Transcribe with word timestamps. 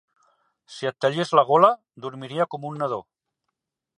Si 0.75 0.87
et 0.89 0.97
tallés 1.03 1.29
la 1.39 1.43
gola, 1.51 1.69
dormiria 2.07 2.49
com 2.55 2.67
un 2.73 2.83
nadó. 2.85 3.01